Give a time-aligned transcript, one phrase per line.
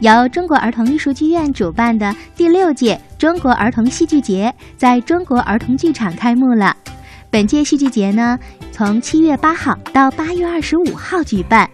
[0.00, 6.76] 由中国儿童艺术剧院主办的第六届中国儿童戏剧节在中国儿童剧场开幕了。
[7.30, 8.38] 本届戏剧节呢，
[8.70, 11.68] 从七月八号到八月二十五号举办，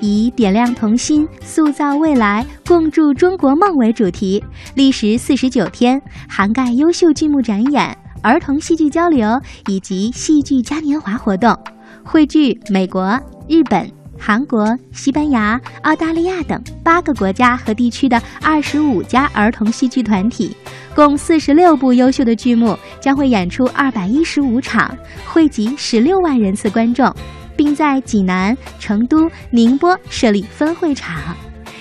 [0.00, 4.42] 以点亮童心、塑造未来、共筑中国梦为主题，
[4.74, 11.56] 历时四十九天，涵盖优秀剧目展演、儿童戏剧交流以及戏剧嘉年华活动，
[12.02, 13.95] 汇聚美国、日本。
[14.18, 20.56] 韩国、西班牙、澳大利亚等八个国家和地区的二十五家儿童戏剧团体，
[20.94, 27.14] 共四十六部优秀的剧目将会演出二百一十五场，汇集十六万人次观众，
[27.56, 31.36] 并在济南、成都、宁波设立分会场。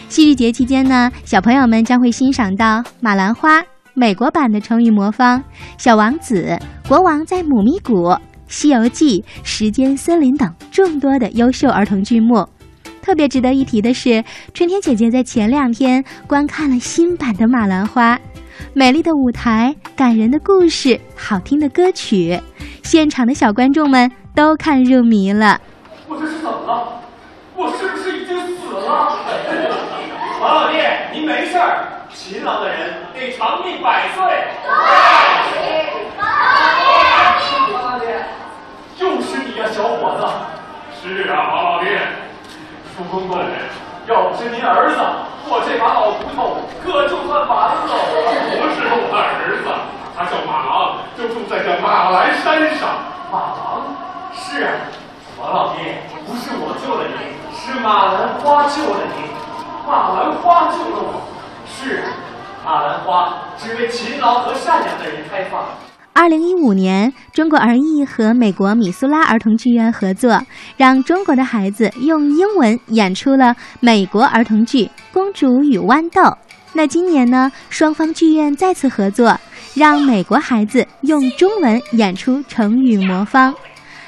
[0.07, 3.59] 戏剧节期间呢，小朋友们将会欣赏到《马兰花》
[3.95, 5.39] 美国版的成语魔方，
[5.77, 8.09] 《小王子》国王在母咪谷。
[8.55, 12.47] 《西游记》《时间森林》等众多的优秀儿童剧目，
[13.01, 14.23] 特别值得一提的是，
[14.53, 18.15] 春天姐姐在前两天观看了新版的《马兰花》，
[18.73, 22.39] 美丽的舞台、感人的故事、好听的歌曲，
[22.81, 25.59] 现场的小观众们都看入迷了。
[26.07, 27.01] 我这是怎么了？
[27.57, 29.19] 我是不是已经死了？
[30.39, 30.77] 王老弟，
[31.11, 34.23] 您没事儿，勤劳的人得长命百岁。
[39.73, 40.23] 小伙子，
[41.07, 42.01] 是啊，王老爹，
[42.97, 43.37] 叔公公，
[44.07, 44.97] 要不是您儿子，
[45.45, 47.93] 我这把老骨头可就算完了。
[48.57, 49.69] 不是我儿子，
[50.17, 52.89] 他叫马郎，就住在这马兰山上。
[53.31, 53.85] 马郎？
[54.33, 54.71] 是啊，
[55.39, 59.29] 王老爹，不是我救了您，是马兰花救了您。
[59.85, 61.21] 马兰花救了我。
[61.69, 62.09] 是啊，
[62.65, 65.61] 马兰花只为勤劳和善良的人开放。
[66.17, 70.41] 二零一五年，中国儿艺和美国米苏拉儿童剧院合作，
[70.77, 76.21] 让中国的孩子用英文演出了美国儿童剧《公主与豌豆》。
[76.71, 79.37] 那今年呢，双方剧院再次合作，
[79.73, 83.53] 让美国孩子用中文演出成语魔方。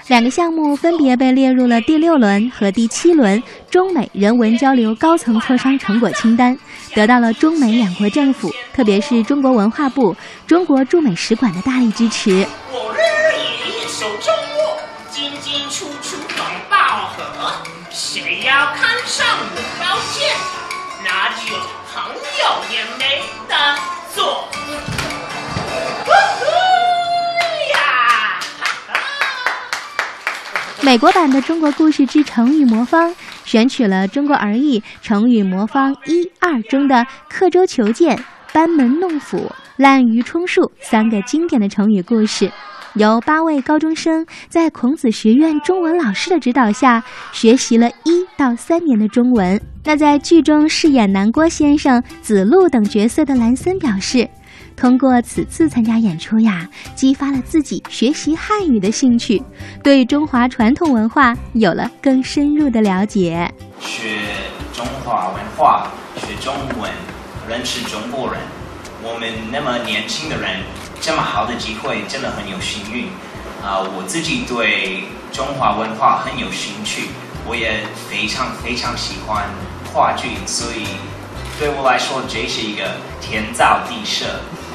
[0.07, 6.57] 两个项目分别被列入了第六轮和第七轮中美人文交流高层磋商成果清单，
[6.95, 10.15] 得到了中美两国政府，特别是中国文化部、
[10.47, 12.47] 中国驻美使馆的大力支持。
[12.71, 12.99] 我日
[13.35, 14.77] 以一手中握，
[15.11, 16.37] 进进出出很
[16.69, 17.51] 饱和。
[17.91, 20.33] 谁要看上我刀剑，
[21.03, 21.53] 那就
[21.93, 23.75] 朋友也没得
[24.15, 24.47] 做。
[30.87, 33.11] 美国版的《中国故事之成语魔方》
[33.43, 38.17] 选取了中国儿艺成语魔方一二中的“刻舟求剑
[38.53, 42.49] ”“班门弄斧”“滥竽充数”三个经典的成语故事，
[42.93, 47.03] 由八位高中生在孔子学院中文老师的指导下
[47.33, 49.59] 学习了一到三年的中文。
[49.83, 54.25] 那在剧中饰演南郭先生、子路等角色的兰森表示。
[54.77, 59.41] 通过此次参加演出呀，激发了自己学习汉语的兴趣，
[59.83, 63.51] 对中华传统文化有了更深入的了解。
[63.81, 64.19] 学
[64.75, 66.91] 中华文化，学中文，
[67.49, 68.39] 认识中国人。
[69.01, 70.61] 我们那么年轻的人，
[71.01, 73.07] 这么好的机会，真的很有幸运。
[73.65, 77.09] 啊，我自己对中华文化很有兴趣，
[77.47, 79.43] 我也非常非常喜欢
[79.91, 80.85] 话剧，所以
[81.59, 82.83] 对我来说，这是一个
[83.19, 84.25] 天造地设。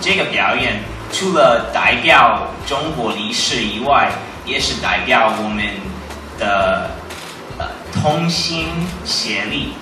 [0.02, 0.80] 这个表演
[1.12, 4.10] 除了代表中国历史以外，
[4.44, 5.64] 也是代表我们
[6.40, 6.90] 的
[7.56, 8.66] 呃同心
[9.04, 9.74] 协力，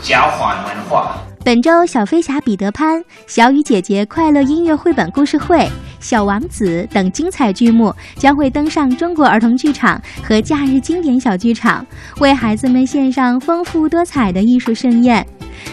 [0.00, 1.16] 交换文化。
[1.44, 11.84] 本周小飞侠彼得潘、小雨姐姐快乐音乐绘本故事会、小王子等精彩剧目将会登上中国儿童剧场和假日经典小剧场，
[12.20, 15.26] 为孩子们献上丰富多彩的艺术盛宴。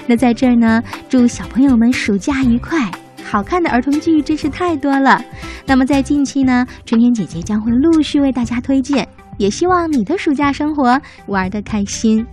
[0.07, 2.89] 那在这儿呢，祝小朋友们暑假愉快！
[3.25, 5.21] 好看的儿童剧真是太多了，
[5.65, 9.05] 那么在近期呢，春天姐姐将会陆续为大家推荐，
[9.37, 12.25] 也希望你的暑假生活玩得开心。